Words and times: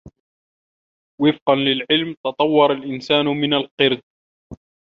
وفقا 1.21 1.55
للعلم، 1.55 2.15
تطور 2.25 2.71
الإنسان 2.73 3.25
من 3.25 3.53
القرد. 3.53 4.01